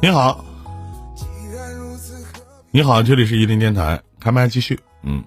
[0.00, 0.44] 你好，
[2.72, 4.80] 你好，这里是伊林电台，开麦继续。
[5.02, 5.22] 嗯，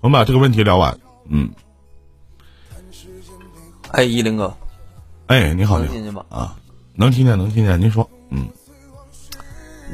[0.00, 0.98] 我们把这个问题聊完。
[1.28, 1.50] 嗯，
[3.90, 4.56] 哎，伊林哥，
[5.26, 6.24] 哎，你好，能听见吗？
[6.30, 6.56] 啊，
[6.94, 7.78] 能听见，能听见。
[7.78, 8.48] 您说，嗯，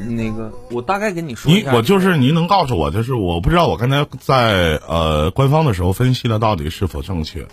[0.07, 7.45] 那个，我大概跟你说你我就是您能告诉我，就是我不知道我刚才在呃官方的时候分析的到底是否正确。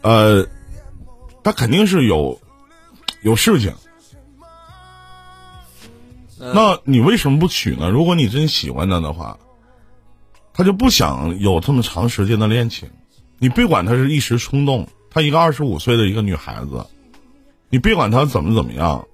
[0.00, 0.46] 呃，
[1.44, 2.40] 他肯定是有
[3.22, 3.74] 有事情。
[6.38, 7.90] 那你为什么不娶呢？
[7.90, 9.36] 如果你真喜欢他的话，
[10.52, 12.88] 他就不想有这么长时间的恋情。
[13.38, 16.86] 你别管他是一时冲动，她一个二十五岁的一个女孩子，
[17.70, 19.04] 你别管她怎么怎么样。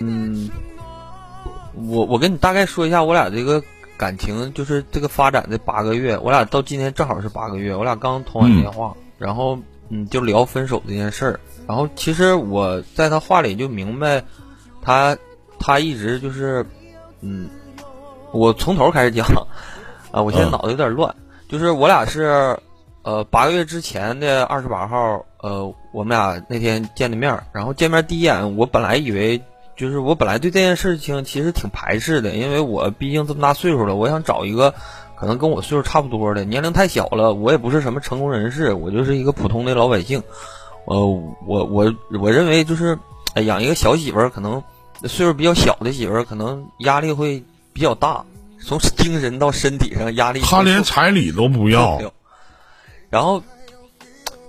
[0.00, 0.50] 嗯，
[1.74, 3.62] 我我跟你大概说一下我俩这个
[3.96, 11.40] 感情，就是这个发展的八个月，我俩到今天正好是八个月，我俩刚通完电话，然后嗯就聊分手这件事儿。
[11.66, 14.24] 然后其实我在他话里就明白，
[14.80, 15.16] 他
[15.58, 16.64] 他一直就是，
[17.20, 17.48] 嗯，
[18.32, 19.26] 我从头开始讲，
[20.10, 21.14] 啊，我现在脑子有点乱，
[21.48, 22.58] 就是我俩是，
[23.02, 29.42] 呃，八个月之前的二十八号，呃，我们俩那天见的面，然后见面第一眼，我本来以为
[29.76, 34.74] 就是我本来对这件事情其实挺排斥的，因为我毕竟这么大岁数了，我想找一个
[35.18, 40.22] 可能跟我岁数差不多的，年龄太小了，我也不是什么成功人士，我就是一个普通的老百姓。
[40.84, 40.94] 呃，
[41.46, 42.98] 我我我认为就是，
[43.44, 44.62] 养一个小媳妇儿，可能
[45.04, 48.24] 岁数比较小的媳妇儿，可能压力会比较大，
[48.64, 50.40] 从精神到身体上压力。
[50.40, 52.00] 他连彩礼都不要。
[53.10, 53.42] 然后，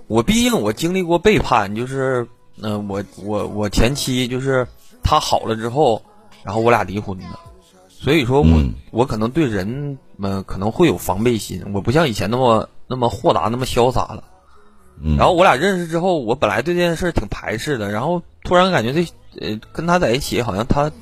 [0.06, 2.26] 我毕竟我经历过背叛，就是，
[2.62, 4.66] 嗯，我我我前妻就是
[5.02, 6.00] 她好了之后，
[6.44, 7.24] 然后我俩离婚的，
[7.88, 14.24] 所以说我我可能对人们可能会有防备心，我不像以前那么那么豁达，那么潇洒了。
[15.16, 19.02] 然后我俩认识之后，我本来对这件事挺排斥的，然后突然感觉这
[19.40, 20.92] 呃跟他在一起，好像他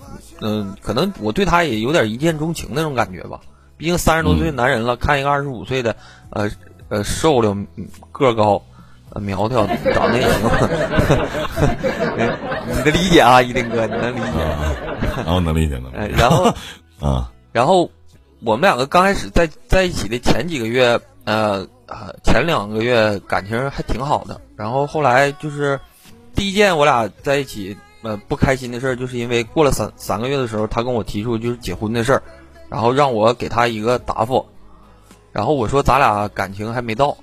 [0.41, 3.41] 嗯可能我对他也有点一见钟情那种感觉吧。
[3.77, 5.97] 毕竟三十多岁男人了，看一个二十五岁的
[6.31, 6.49] 呃
[6.89, 7.57] 呃瘦溜
[8.13, 8.63] 个高
[9.21, 10.51] 苗条长得也行，
[12.69, 14.39] 你的理解啊，一林哥你能理解？
[15.17, 15.93] 然后能理解能。
[16.11, 16.53] 然后
[17.01, 17.91] 啊，然后
[18.41, 21.67] 我们两个刚开始在在一起的前几个月呃。
[22.23, 25.81] 前两个月感情还挺好的，然后后来就是
[26.35, 32.23] 第一件我俩在一起呃不开心的事儿，就是因为过了三三个月的时候，他跟我提出就是结婚的事儿，
[32.69, 34.45] 然后让我给他一个答复，
[35.33, 37.17] 然后我说咱俩感情还没到，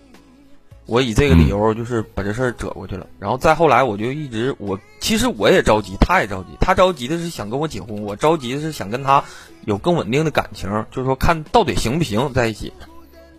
[0.85, 9.23] 我以这个理由就是把这事儿折过去了，然后再后来我就一直我其实我也着急，他也着急，他着急的是想跟我结婚，我着急的是想跟他
[9.65, 12.73] 有更稳定的感情，就是说看到底行不行在一起，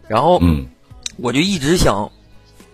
[0.09, 0.67] 然后嗯。
[1.19, 2.11] 我就一直想，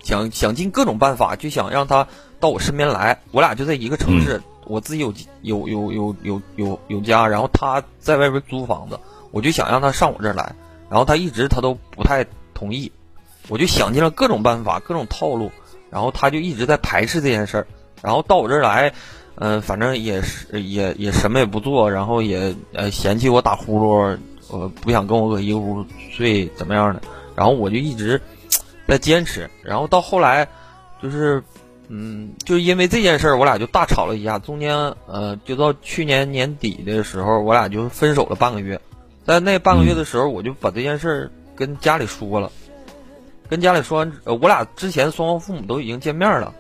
[0.03, 2.05] 想想尽各种办法，就想让他
[2.41, 3.17] 到我身边来。
[3.31, 8.99] 我俩就在一个城市，我自己有有有有有有有家，然后他在外边租房子，
[9.31, 10.53] 我就想让他上我这儿来。
[10.91, 12.91] 然后他一直他都不太同意，
[13.49, 15.51] 我就想尽了各种办法、各种套路，
[15.91, 17.67] 然后他就一直在排斥这件事儿。
[18.03, 18.93] 然后到我这儿来，
[19.37, 24.19] 嗯，反正也是也也什么也不做，然后也呃嫌弃我打呼噜，
[24.51, 27.03] 呃不想跟我搁一个屋睡，怎么样的？
[27.35, 28.21] 然后我就一直。
[28.85, 30.47] 在坚持，然后到后来，
[31.01, 31.43] 就是，
[31.89, 34.39] 嗯，就因为这件事儿，我俩就大吵了一架。
[34.39, 34.77] 中间，
[35.07, 38.79] 呃，就到去年年底的时候，我俩就分手了半个月。
[39.25, 42.53] 在那半个月的时候，我就把这件事儿跟家里说了，
[43.53, 46.55] 跟家里说完，呃，我俩之前双方父母都已经见面了，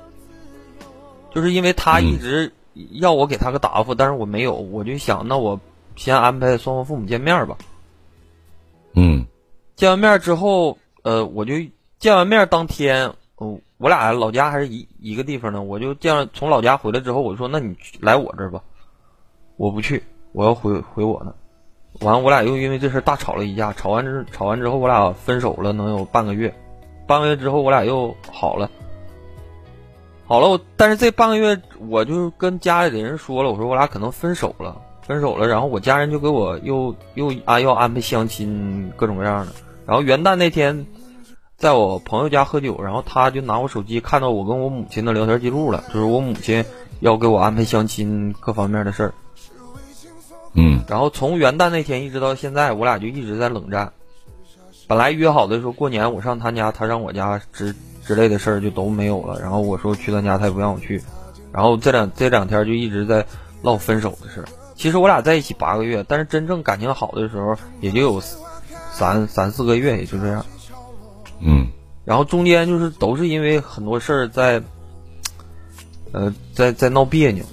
[1.34, 2.52] 就是因为他一直
[2.90, 5.58] 要我给他个答复，但是我没有，我就想，那我
[5.96, 7.56] 先安排双方父母见面吧。
[8.92, 9.24] 嗯，
[9.74, 11.54] 见完面之后，呃，我就。
[11.98, 15.62] 见完面当天，哦，我俩老家还是一一个地方呢。
[15.62, 18.60] 我就见从老家回来之后，我说：“那你来我这儿吧。”
[19.56, 22.04] 我不去，我要回回我那。
[22.04, 23.72] 完，我俩又因为这事大吵了一架。
[23.72, 26.52] 吵完之吵完之后，我俩分手了，能有半个月。
[27.06, 28.70] 半个月之后，我俩又好了。
[30.26, 35.46] 好了，我但是这半个月，我就跟家里的人说了，我说我俩可能分手了，分手了。
[35.46, 39.52] 然后我家人就给我又又啊要安排相亲，各种各样的。
[39.86, 40.86] 然后元旦那天。
[41.58, 46.64] 在我朋友家喝酒，然后他就拿我手机看到我跟我母亲的聊天记录了，就是我母亲
[46.98, 49.14] 要给我安排相亲各方面的事儿。
[50.54, 53.92] 嗯，然后从元旦那天一直到现在，我俩就一直在冷战。
[54.88, 57.74] 本来约好的说过年我上他家，他上我家之
[58.04, 59.40] 之类的事儿就都没有了。
[59.40, 61.02] 然后我说去他家，他也不让我去。
[61.52, 63.24] 然后这两这两天就一直在
[63.62, 64.44] 唠分手的事。
[64.74, 68.20] 其实我俩在一起八个月，但是真正感情好的时候也就有
[68.90, 70.44] 三三四个月，也就这样。
[71.40, 71.68] 嗯，
[72.04, 74.62] 然后中间就是都是因为很多事儿在，
[76.12, 77.44] 呃，在在闹别扭。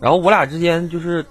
[0.00, 1.24] 然后我俩之间就是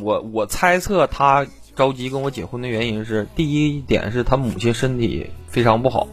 [0.00, 1.46] 我我猜测他
[1.78, 6.08] 着急跟我结婚的原因是，第一点是他母亲身体非常不好，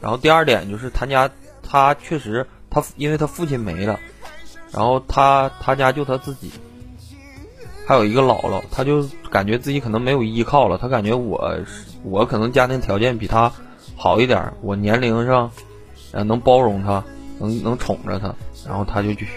[0.00, 1.30] 然后第二点就是他家
[1.62, 4.00] 他确实他因为他父亲没了，
[4.72, 6.50] 然后他他家就他自己，
[7.86, 11.56] 还有一个姥姥，他就感觉自己可能没有依靠了，他感觉我
[12.02, 13.52] 我可能家庭条件比他
[13.94, 15.48] 好一点，我年龄上
[16.10, 17.04] 能包容他，
[17.38, 18.34] 能能宠着他，
[18.66, 19.28] 然后他就去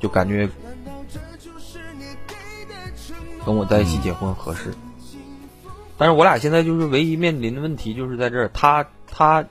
[0.00, 0.48] 就感觉。
[3.44, 4.74] 跟我在一起结婚合适，
[5.96, 9.44] 但是我俩现在就是唯一面临的问题就是在这儿，他他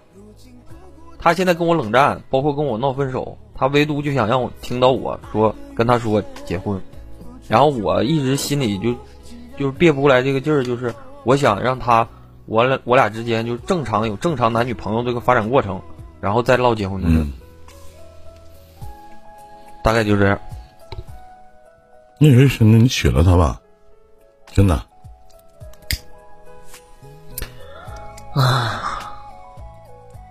[1.17, 6.79] 他现在跟我冷战，包括跟我闹分手，他唯独就想让我听到我说跟他说结婚，
[7.47, 8.93] 然后我一直心里就
[9.57, 10.93] 就是憋不过来这个劲儿，就是
[11.23, 12.07] 我想让他
[12.45, 15.81] 我俩我俩之间就正常有正常男女朋友这个发展过程，
[16.19, 17.25] 然后再唠结婚的事，
[19.83, 20.37] 大概就这样。
[22.19, 23.59] 那为什么你娶了她吧？
[24.53, 24.75] 真的，
[28.33, 29.11] 啊，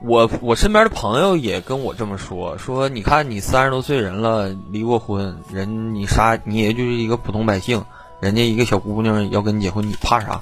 [0.02, 7.84] 我我身边的朋友也跟我这么说，说你看你三十多岁人了，离过婚，人你啥你也就是一个普通百姓，
[8.18, 10.40] 人家一个小姑娘要跟你结婚，你怕啥？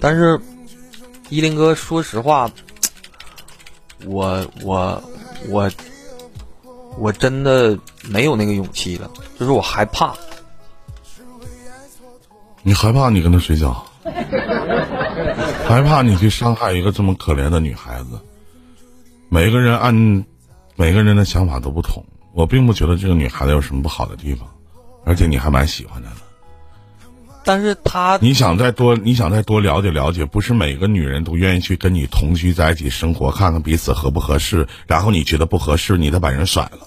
[0.00, 0.40] 但是
[1.28, 2.50] 依林哥，说实话，
[4.04, 5.00] 我我
[5.48, 5.70] 我
[6.98, 9.08] 我真的没有那个勇气了，
[9.38, 10.12] 就是我害怕。
[12.64, 13.84] 你害怕你跟他睡觉，
[15.66, 18.20] 害怕你去伤害一个这么可怜的女孩子。
[19.28, 20.24] 每个人按
[20.76, 24.48] 每个人的想法都不同，我并不觉得这个女孩子有什么不好的地方，
[25.04, 26.16] 而且你还蛮喜欢她的。
[27.44, 36.78] 但是她，你想再多，你想再多了解了解，不是每个女人都愿意去跟你同居在一起生活，看看彼此合不合适，然后你觉得不合适，你再把人甩了。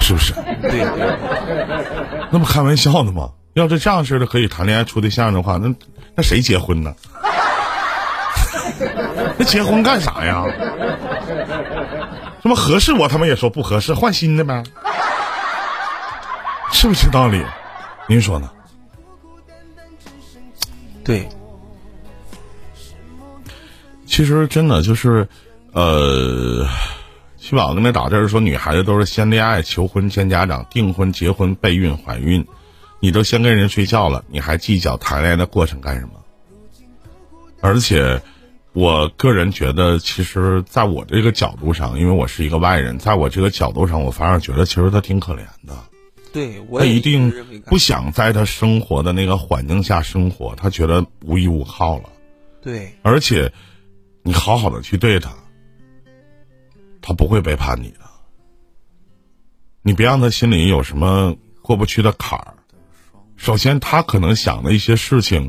[0.00, 0.32] 是不是？
[0.62, 0.86] 对，
[2.30, 3.30] 那不开玩笑呢吗？
[3.54, 5.74] 要是这样式的可以谈恋爱处对象的话，那
[6.14, 6.94] 那谁结婚呢？
[9.38, 10.44] 那结婚干啥呀？
[12.42, 12.92] 什么合适？
[12.92, 14.62] 我他妈也说不合适，换新的呗，
[16.72, 17.42] 是不是道理？
[18.08, 18.50] 您说呢？
[21.02, 21.26] 对，
[24.04, 25.26] 其实真的就是，
[25.72, 26.66] 呃。
[27.48, 32.44] 七宝跟那打字说，女孩子都是先恋爱、求婚、见家长、订婚、结婚、备孕、怀孕，
[32.98, 36.14] 你都先跟人睡觉了，你还计较谈恋爱的过程干什么？
[37.60, 38.20] 而且，
[38.72, 45.78] 我个人觉得，其实在我这个角度上，因为我是一个外人，在我这个角度上，我反而觉得其实他挺可怜的。
[46.32, 47.32] 对，他一定
[47.66, 52.10] 不想在他生活的那个环境下生活，他觉得无依无靠了。
[52.60, 53.52] 对，而且，
[54.24, 55.32] 你好好的去对他。
[57.06, 58.00] 他不会背叛你的，
[59.80, 62.54] 你别让他心里有什么过不去的坎儿。
[63.36, 65.48] 首先，他可能想的一些事情，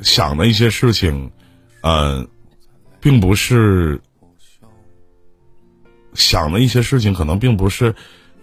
[0.00, 1.30] 想的一些事情，
[1.82, 2.26] 嗯，
[3.00, 4.00] 并不是
[6.14, 7.94] 想的一些事情，可能并不是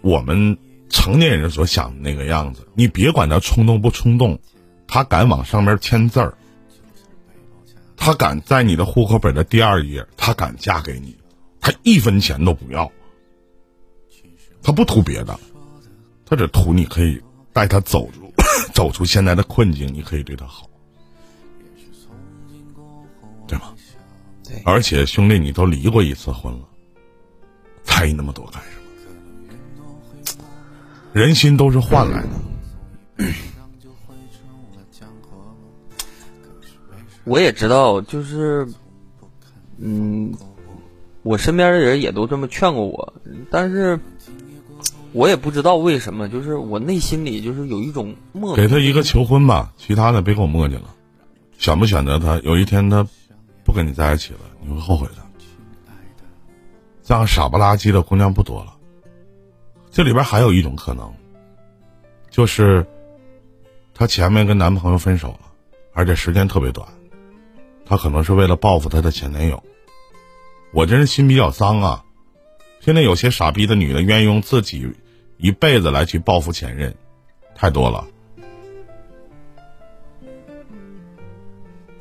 [0.01, 0.55] 我们
[0.87, 2.67] 成年人所想的那个样子。
[2.75, 4.39] 你别管他冲动不冲动，
[4.85, 6.37] 他敢往上面签字儿，
[7.97, 11.17] 他敢在你的户口本的第二页，他敢嫁给你。
[11.63, 12.91] 他一分钱都不要，
[14.61, 15.39] 他不图别的，
[16.25, 18.29] 他只图你可以带他走出
[18.73, 20.69] 走出现在的困境，你可以对他好，
[23.47, 23.73] 对吗？
[24.43, 24.61] 对。
[24.65, 26.67] 而且兄弟，你都离过一次婚了，
[27.81, 28.61] 在意那么多干
[30.25, 30.43] 什么？
[31.13, 32.29] 人心都是换来的。
[37.23, 38.67] 我也知道，就是，
[39.77, 40.35] 嗯。
[41.23, 43.13] 我身边的人也都这么劝过我，
[43.49, 43.99] 但是
[45.13, 48.55] 我也不知道为什么，就是我内心里就是有一种默。
[48.55, 50.93] 给他一个求婚吧，其他的别给我磨叽了。
[51.57, 53.07] 选不选择他，有一天他
[53.63, 55.23] 不跟你在一起了，你会后悔的。
[57.03, 58.73] 这样傻不拉几的姑娘不多了。
[59.91, 61.13] 这里边还有一种可能，
[62.29, 62.85] 就是
[63.93, 65.39] 她前面跟男朋友分手了，
[65.93, 66.87] 而且时间特别短，
[67.85, 69.63] 她可能是为了报复她的前男友。
[70.73, 72.03] 我这人心比较脏啊，
[72.79, 74.91] 现在有些傻逼的女的愿意用自己
[75.37, 76.95] 一辈子来去报复前任，
[77.53, 78.07] 太多了。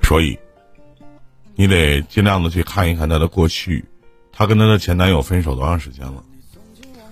[0.02, 0.38] 所以，
[1.54, 3.84] 你得尽量的去看一看她的过去，
[4.32, 6.24] 她跟她的前男友分手多长时间了？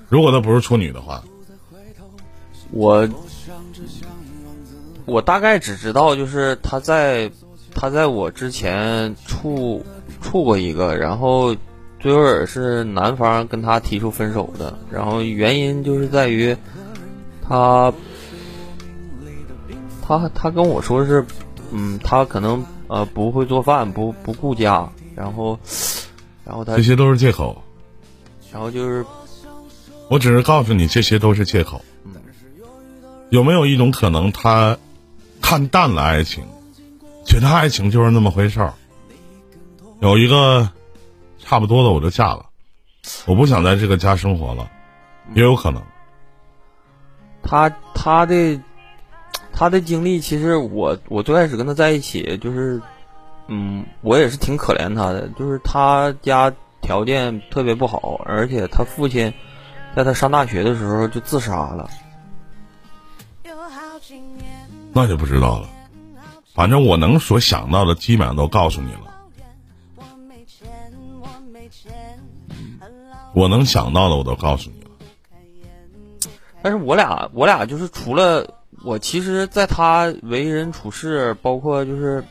[0.09, 1.23] 如果她不是处女的话，
[2.71, 3.07] 我
[5.05, 7.31] 我大概只知道就是她在
[7.75, 9.85] 她在我之前处。
[10.23, 11.57] 处过一个，然后
[11.99, 16.55] 最后也是男方跟他提出分手的，然后原因就是在于
[17.43, 17.91] 他
[20.03, 21.25] 他他跟我说是，
[21.71, 25.59] 嗯，他可能呃不会做饭，不不顾家，然后
[26.45, 27.63] 然后他这些都是借口。
[28.53, 29.07] 然后就是，
[30.11, 31.81] 我只是告诉你，这些都是借口。
[32.05, 32.13] 嗯
[33.31, 34.77] 有没有一种可能，他
[35.41, 36.45] 看淡了爱情，
[37.25, 38.73] 觉得爱情就是那么回事儿？
[40.01, 40.69] 有一个
[41.39, 42.47] 差不多的，我就嫁了，
[43.27, 44.71] 我不想在这个家生活了，
[45.35, 45.83] 也有可能。
[47.43, 48.61] 他他的
[49.53, 52.81] 他的经历，其实我我最开始跟他在一起，就是，
[53.49, 59.33] 嗯，我也是挺可怜他的，就是他家条件特别不好，而且他父亲
[59.95, 61.89] 在他上大学的时候就自杀了。
[64.93, 65.69] 那就不知道了。
[66.61, 69.01] 反正我能所想到的，基本上都告诉你了。
[73.33, 74.91] 我能想到的，我都告诉你了。
[76.61, 78.47] 但是我俩我俩就是除了
[78.85, 82.23] 我，其实在他为人处事，包括就是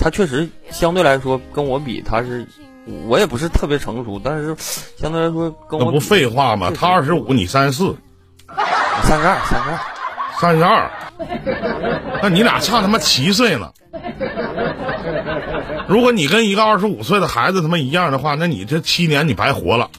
[0.00, 2.44] 他确实相对来说跟我比，他是
[3.06, 4.56] 我也不是特别成熟，但是
[4.98, 6.72] 相对来说跟我那不废话吗？
[6.74, 7.96] 他二十五，你三十四，
[9.04, 9.78] 三十二三十二。
[10.40, 10.90] 三十二，
[12.22, 13.72] 那你俩差他妈七岁呢。
[15.88, 19.90] 如果你跟一个二十五岁的孩子他妈一样的话，那你这七年你白活了，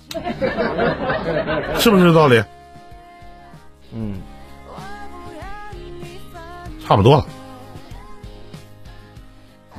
[1.79, 2.43] 是不是这道理？
[3.93, 4.21] 嗯，
[6.85, 7.25] 差不多了。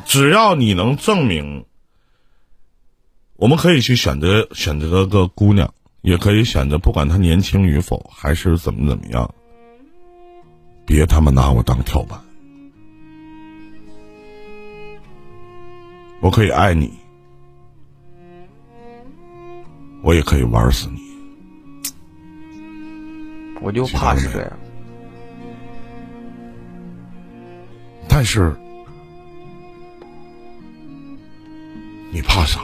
[0.05, 1.67] 只要你能证明，
[3.37, 9.35] 我们可以去选择选择个姑娘，也可以选择不管她年轻与否，还是怎么怎么样，
[10.89, 12.19] 别他妈拿我当跳板。
[16.23, 16.91] 我可以爱你，
[20.03, 21.03] 我也可以玩死你。
[23.61, 24.51] 我就怕是这样。
[28.09, 28.57] 但是，
[32.11, 32.63] 你怕啥？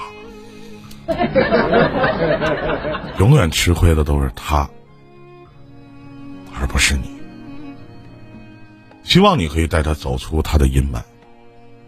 [3.20, 4.66] 永远吃亏的都是他，
[6.58, 7.13] 而不是你。
[9.04, 11.00] 希望你可以带他走出他的阴霾，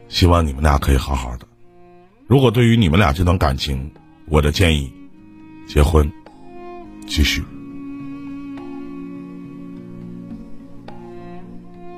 [0.09, 1.47] 希望你们俩可以好好的。
[2.27, 3.91] 如果对于你们俩这段感情，
[4.27, 4.93] 我的建议，
[5.67, 6.11] 结婚，
[7.07, 7.43] 继续。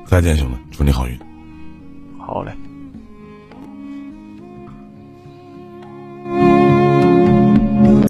[0.07, 1.19] 再见，兄弟，祝你好运。
[2.19, 2.53] 好嘞。